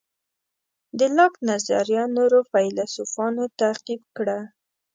د 0.99 0.99
لاک 1.17 1.33
نظریه 1.49 2.03
نورو 2.17 2.39
فیلیسوفانو 2.51 3.43
تعقیب 3.59 4.01
کړه. 4.17 4.39